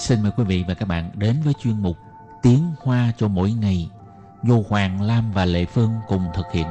[0.00, 1.96] Xin mời quý vị và các bạn đến với chuyên mục
[2.42, 3.90] Tiếng Hoa cho mỗi ngày
[4.42, 6.66] do Hoàng Lam và Lệ Phương cùng thực hiện.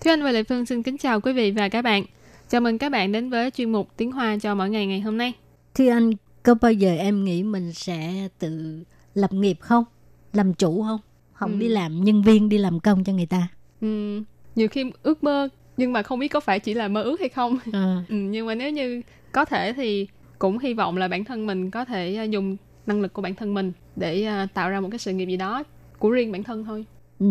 [0.00, 2.04] Thúy Anh và Lệ Phương xin kính chào quý vị và các bạn.
[2.48, 5.18] Chào mừng các bạn đến với chuyên mục Tiếng Hoa cho mỗi ngày ngày hôm
[5.18, 5.32] nay.
[5.74, 6.10] Thúy Anh,
[6.42, 9.84] có bao giờ em nghĩ mình sẽ tự lập nghiệp không?
[10.32, 11.00] Làm chủ không?
[11.40, 11.56] Không Ừ.
[11.58, 13.48] đi làm nhân viên, đi làm công cho người ta.
[13.80, 17.20] Ừm, nhiều khi ước mơ nhưng mà không biết có phải chỉ là mơ ước
[17.20, 17.58] hay không.
[17.72, 20.06] Ờ, Ừ, nhưng mà nếu như có thể thì
[20.38, 23.34] cũng hy vọng là bản thân mình có thể à, dùng năng lực của bản
[23.34, 25.62] thân mình để à, tạo ra một cái sự nghiệp gì đó
[25.98, 26.84] của riêng bản thân thôi.
[27.18, 27.26] ừ.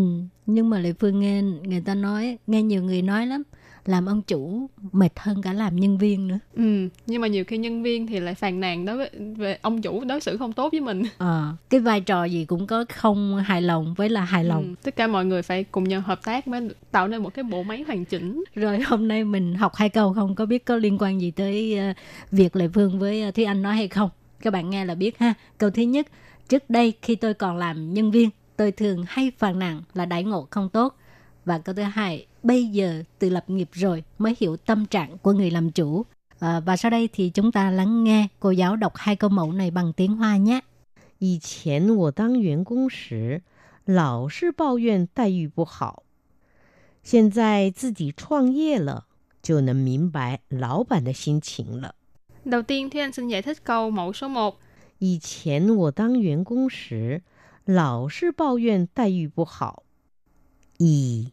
[0.46, 3.44] Nhưng mà Lệ Phương nghe người ta nói, nghe nhiều người nói lắm,
[3.86, 6.40] làm ông chủ mệt hơn cả làm nhân viên nữa.
[6.56, 9.82] Ừ, nhưng mà nhiều khi nhân viên thì lại phàn nàn đối với về ông
[9.82, 11.04] chủ đối xử không tốt với mình.
[11.18, 14.64] Ờ, cái vai trò gì cũng có không hài lòng với là hài lòng.
[14.64, 17.44] Ừ, tất cả mọi người phải cùng nhau hợp tác mới tạo nên một cái
[17.44, 18.44] bộ máy hoàn chỉnh.
[18.56, 21.78] Rồi hôm nay mình học hai câu không có biết có liên quan gì tới
[21.78, 21.94] ờ,
[22.32, 24.10] việc Lệ Phương với ờ, Thúy Anh nói hay không.
[24.42, 25.34] Các bạn nghe là biết ha.
[25.58, 26.08] Câu thứ nhất,
[26.50, 30.24] trước đây khi tôi còn làm nhân viên, tôi thường hay phàn nàn là đãi
[30.24, 30.96] ngộ không tốt.
[31.46, 35.33] Và câu thứ hai, bây giờ tự lập nghiệp rồi mới hiểu tâm trạng của
[35.33, 36.05] người làm chủ.
[36.39, 39.53] À, và sau đây thì chúng ta lắng nghe cô giáo đọc hai câu mẫu
[39.53, 40.61] này bằng tiếng Hoa nhé.
[41.19, 43.43] 以前我当员工时，
[43.87, 46.03] 老是抱怨待遇不好，
[47.03, 49.07] 现在自己创业了，
[49.43, 51.95] 就能明白老板的心情了。
[52.45, 54.55] Đầu tiên thì anh xin giải thích câu mẫu số 1.
[54.99, 57.23] 以前我当员工时，
[57.65, 59.85] 老是抱怨待遇不好。
[60.79, 61.33] 以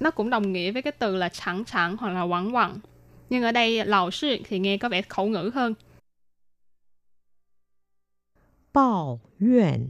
[0.00, 2.78] nó cũng đồng nghĩa với cái từ là chẳng chẳng hoặc là quẳng quẳng.
[3.30, 5.74] Nhưng ở đây lão sư thì nghe có vẻ khẩu ngữ hơn.
[8.72, 9.88] Bao yuan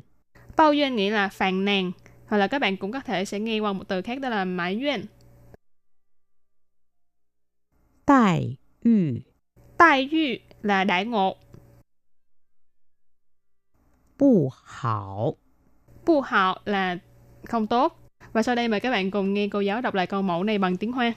[0.56, 1.92] Bao yuan nghĩa là phàn nàn.
[2.26, 4.44] Hoặc là các bạn cũng có thể sẽ nghe qua một từ khác đó là
[4.44, 5.04] mãi yuan.
[8.06, 8.92] đại yu
[9.78, 11.36] đại yu là đại ngộ.
[14.18, 15.36] Bù hảo
[16.06, 16.98] Bù hảo là
[17.44, 18.05] không tốt.
[18.35, 20.57] Và sau đây mời các bạn cùng nghe cô giáo đọc lại câu mẫu này
[20.57, 21.13] bằng tiếng Hoa.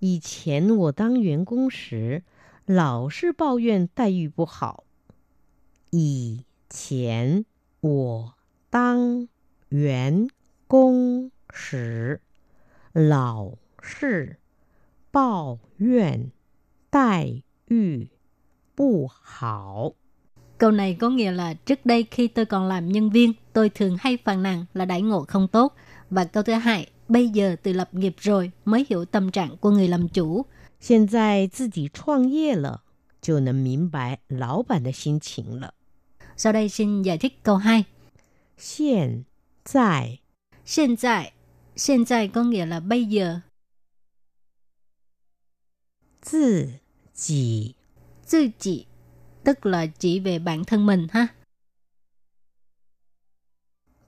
[0.00, 2.22] 以前我当员工时，
[2.66, 4.84] 老是抱怨待遇不好。
[5.90, 7.44] 以前
[7.80, 8.34] 我
[8.70, 9.28] 当
[9.70, 10.28] 员
[10.66, 12.20] 工时，
[12.92, 14.38] 老是
[15.10, 16.30] 抱怨
[16.90, 18.08] 待遇
[18.74, 19.92] 不好。
[20.58, 23.96] Câu này có nghĩa là trước đây khi tôi còn làm nhân viên, tôi thường
[24.00, 25.74] hay phàn nàn là đãi ngộ không tốt.
[26.10, 29.70] Và câu thứ hai, bây giờ tự lập nghiệp rồi mới hiểu tâm trạng của
[29.70, 30.46] người làm chủ.
[30.80, 32.82] 现在自己创业了，
[33.20, 35.74] 就能明白老板的心情了。
[36.36, 37.84] Sau đây xin giải thích câu 2.
[38.56, 39.24] 现
[39.64, 40.20] 在
[40.66, 41.32] Hiện tại,
[41.76, 43.42] hiện tại có nghĩa là bây giờ.
[46.22, 46.80] 自
[47.14, 47.74] 己
[48.30, 48.86] Tự chỉ,
[49.44, 51.28] tức là chỉ về bản thân mình ha.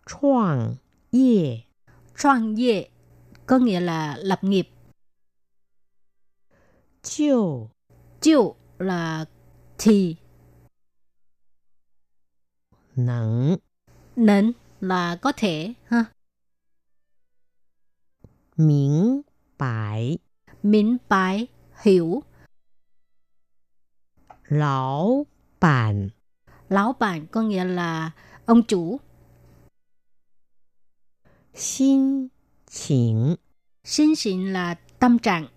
[0.07, 0.79] 创
[1.11, 1.67] 业
[2.22, 2.88] 创业
[3.46, 4.70] có nghĩa là lập nghiệp.
[7.02, 7.70] Chiều
[8.22, 9.26] Chiều là
[9.78, 10.16] thì.
[12.96, 13.58] Nắng
[14.16, 14.52] Nắng
[14.82, 15.74] là có thể.
[15.86, 16.06] ha.
[18.58, 19.22] Miễn
[19.58, 20.18] bài
[20.64, 21.48] Miễn bài
[21.82, 22.24] hiểu.
[24.44, 25.26] Lão
[25.60, 26.10] bản
[26.70, 28.12] Lão bản có nghĩa là
[28.46, 29.00] ông chủ.
[31.55, 32.31] 心
[32.67, 33.37] 情
[33.85, 35.49] Xin xịn là tâm trạng.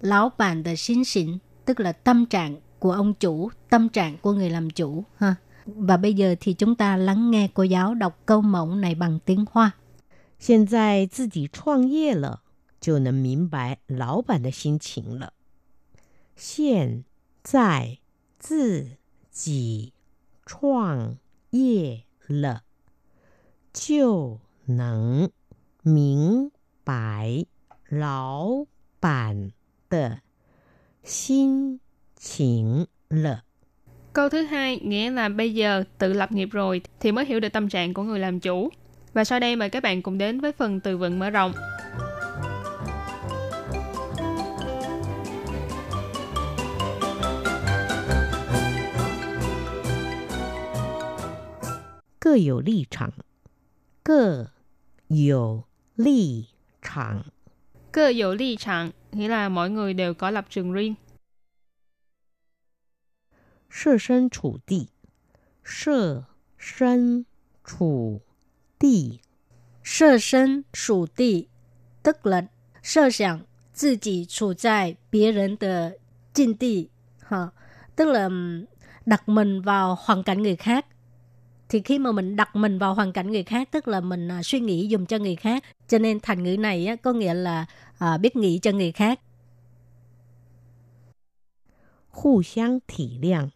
[0.00, 4.32] Lão bản de xin xịn tức là tâm trạng của ông chủ, tâm trạng của
[4.32, 5.04] người làm chủ.
[5.16, 5.36] ha.
[5.66, 9.18] Và bây giờ thì chúng ta lắng nghe cô giáo đọc câu mẫu này bằng
[9.24, 9.72] tiếng Hoa.
[10.38, 12.42] 现在自己创业了，
[12.80, 15.32] 就能明白老板的心情了。
[16.36, 17.04] 现
[17.42, 17.98] 在
[18.38, 18.98] 自
[19.30, 19.94] 己
[20.44, 21.16] 创
[21.50, 22.64] 业了，
[23.72, 25.29] 就 能
[25.83, 26.51] 明
[26.85, 27.45] 白
[27.89, 28.65] 老
[29.01, 29.51] 板
[29.89, 30.21] 的
[31.03, 31.79] 心
[32.15, 33.43] 情了。
[34.13, 37.69] Câu thứ hai nghĩa là bây giờ tự lập nghiệp rồi thì mới hiểu được tâm
[37.69, 38.69] trạng của người làm chủ.
[39.13, 41.53] Và sau đây mời các bạn cùng đến với phần từ vựng mở rộng.
[52.19, 53.11] Cơ 有立场，
[54.03, 54.51] 各
[55.08, 55.64] 有
[55.96, 56.46] 立
[56.82, 57.24] 场，
[57.92, 60.94] Cơ dụ ly trạng nghĩa là mỗi người đều có lập trường riêng.
[63.68, 64.88] 设身处地，
[65.64, 66.24] 设
[66.56, 67.26] 身
[67.64, 68.20] 处
[68.78, 69.20] 地，
[69.82, 71.48] 设身处地
[72.02, 72.48] tức là
[72.82, 73.40] sơ sẵn
[73.72, 75.96] 自己处在别人的
[76.32, 76.90] 境地
[77.26, 77.50] ha.
[77.96, 78.64] tức là ừm,
[79.06, 80.86] đặt mình vào hoàn cảnh người khác
[81.68, 84.42] thì khi mà mình đặt mình vào hoàn cảnh người khác tức là mình à,
[84.42, 87.66] suy nghĩ dùng cho người khác cho nên thành ngữ này á, có nghĩa là
[87.98, 89.20] à, biết nghĩ cho người khác
[92.12, 93.50] 互相体谅，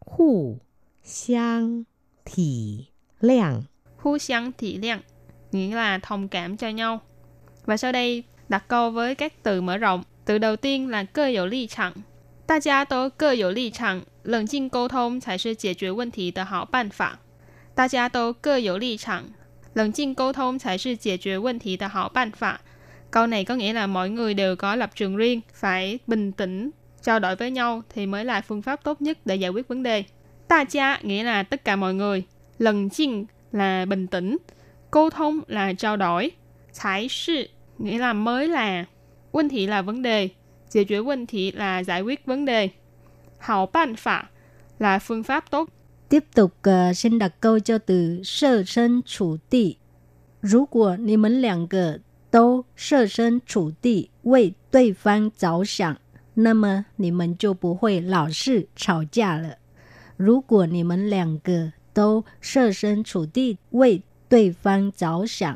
[0.00, 0.58] 互
[1.04, 1.84] 相
[2.24, 2.86] 体
[3.20, 3.62] 谅，
[3.98, 5.00] Hu xiang thị liang
[5.52, 7.00] nghĩa là thông cảm cho nhau.
[7.64, 10.02] Và sau đây đặt câu với các từ mở rộng.
[10.24, 11.92] Từ đầu tiên là cơ有立场。
[12.46, 17.18] 大家都各有立场，冷静沟通才是解决问题的好办法。
[17.74, 19.24] 大家都各有立场，
[19.74, 22.60] 冷静沟通才是解决问题的好办法。
[23.10, 26.70] Câu này có nghĩa là mọi người đều có lập trường riêng, phải bình tĩnh,
[27.02, 29.82] trao đổi với nhau thì mới là phương pháp tốt nhất để giải quyết vấn
[29.82, 30.04] đề.
[30.48, 32.24] Ta cha nghĩa là tất cả mọi người,
[32.58, 34.36] lần chinh là bình tĩnh,
[34.90, 36.30] câu thông là trao đổi,
[36.78, 37.48] thái sự
[37.78, 38.84] nghĩa là mới là,
[39.32, 40.28] vấn thị là vấn đề,
[40.68, 42.68] giải quyết vấn thị là giải quyết vấn đề,
[43.38, 44.24] hảo ban phạ
[44.78, 45.68] là phương pháp tốt.
[46.11, 49.75] tiếp tục uh, xin đặt câu cho từ sơ sân chủ tị.
[50.41, 51.97] Nếu quả ni mến lạng gờ
[52.31, 55.95] đâu sơ sân chủ tị vì đối phương giáo sẵn,
[56.35, 59.55] nà mơ ni mến chô bù hội lão sư chào gia lợ.
[60.19, 63.99] Nếu quả ni mến lạng gờ đâu sơ sân chủ tị vì
[64.29, 65.55] đối phương giáo sẵn,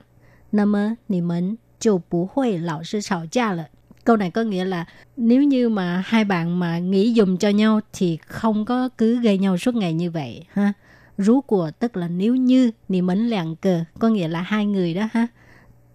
[0.51, 3.63] nà mơ ni mến chô bù hội lão sư chào gia lợ
[4.05, 4.85] câu này có nghĩa là
[5.17, 9.37] nếu như mà hai bạn mà nghĩ dùng cho nhau thì không có cứ gây
[9.37, 10.73] nhau suốt ngày như vậy, ha?
[11.17, 14.93] Rú của tức là nếu như thì mến lạng cờ, có nghĩa là hai người
[14.93, 15.27] đó, ha?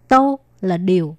[0.09, 1.17] Tô là điều.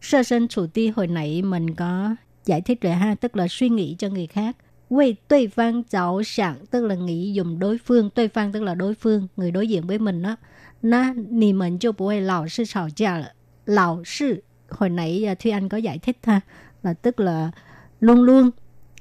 [0.00, 3.14] Sơ sinh chủ ti hồi nãy mình có giải thích rồi, ha?
[3.14, 4.56] Tức là suy nghĩ cho người khác.
[4.88, 8.10] Quay đối phương cháu sẵn tức là nghĩ dùng đối phương.
[8.16, 10.36] Đối phương tức là đối phương, người đối diện với mình đó.
[10.82, 13.24] Na, nì mình cho bố lão sư sào gia
[13.66, 16.41] lão sư hồi nãy à, Thúy Anh có giải thích ha
[16.83, 17.51] là tức là
[17.99, 18.51] luôn luôn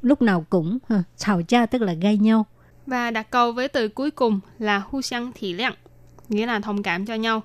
[0.01, 2.47] lúc nào cũng ha,吵架tức là gây nhau
[2.87, 5.75] Và đặt câu với từ cuối cùng là hu xiang thị liang,
[6.29, 7.43] nghĩa là thông cảm cho nhau.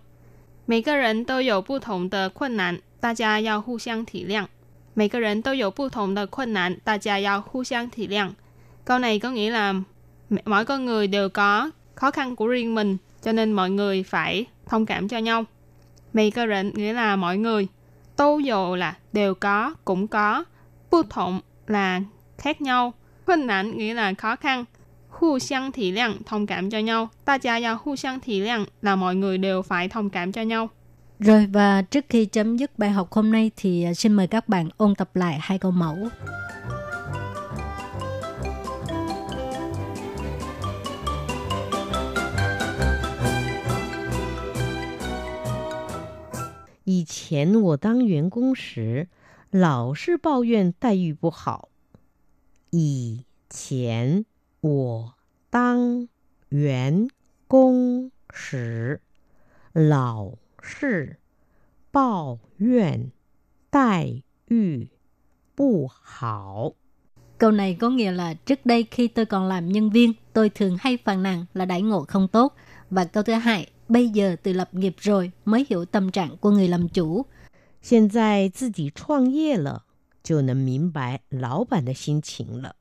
[0.68, 4.48] 每个人都有不同的困难，大家要互相体谅。
[4.94, 8.32] 每个人都有不同的困难，大家要互相体谅。
[8.86, 9.74] Câu này có nghĩa là
[10.30, 14.04] m- mỗi con người đều có khó khăn của riêng mình, cho nên mọi người
[14.04, 15.46] phải thông cảm cho nhau.
[16.14, 17.68] Mấy cái rỉnh nghĩa là mọi người.
[18.17, 20.45] Tô dồ là đều có, cũng có.
[20.91, 22.01] Bù thổng là
[22.39, 22.93] khác nhau.
[23.27, 24.65] 困 nạn nghĩa là khó khăn.
[25.09, 27.09] Hù xiang thị lượng, thông cảm cho nhau.
[27.25, 30.43] Ta gia ya hù xiang thị lượng là mọi người đều phải thông cảm cho
[30.43, 30.69] nhau.
[31.19, 34.49] rồi và trước khi chấm dứt bài học hôm nay thì à, xin mời các
[34.49, 35.97] bạn ôn tập lại hai câu mẫu
[46.86, 49.08] 以前我当员工时，
[49.52, 51.70] 老是抱怨待遇不好。
[52.70, 54.26] 以前
[54.62, 55.14] 我
[55.50, 56.08] 当
[56.50, 57.08] 员
[57.48, 59.02] 工时，
[59.74, 60.32] 老
[60.62, 61.18] 是
[61.92, 63.12] 抱怨
[63.70, 64.88] 待遇
[65.56, 66.74] 不好。
[67.38, 70.78] câu này có nghĩa là trước đây khi tôi còn làm nhân viên tôi thường
[70.80, 72.56] hay phàn nàn là đãi ngộ không tốt
[72.90, 76.52] và câu thứ hai bây giờ từ lập nghiệp rồi mới hiểu tâm trạng của
[76.52, 77.26] người làm chủ
[77.82, 79.86] 现在自己创业了，
[80.24, 82.76] 就能明白老板的心情了。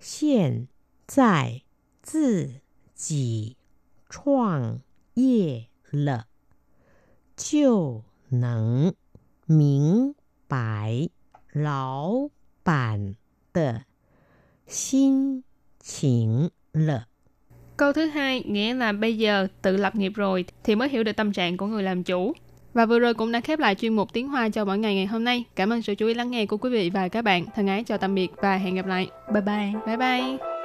[0.00, 0.66] 现
[1.06, 1.62] 在
[2.02, 2.60] 自
[2.94, 3.56] 己
[4.08, 4.80] 创
[5.14, 6.26] 业了，
[7.36, 8.92] 就能
[9.46, 10.14] 明
[10.48, 11.08] 白
[11.52, 12.28] 老
[12.64, 13.14] 板
[13.52, 13.84] 的
[14.66, 15.44] 心
[15.78, 17.06] 情了。
[17.77, 21.15] Câu thứ hai nghĩa là bây giờ tự lập nghiệp rồi thì mới hiểu được
[21.15, 22.33] tâm trạng của người làm chủ.
[22.73, 25.05] Và vừa rồi cũng đã khép lại chuyên mục tiếng Hoa cho mỗi ngày ngày
[25.05, 25.43] hôm nay.
[25.55, 27.45] Cảm ơn sự chú ý lắng nghe của quý vị và các bạn.
[27.55, 29.07] Thân ái chào tạm biệt và hẹn gặp lại.
[29.33, 30.56] bye bye Bye bye.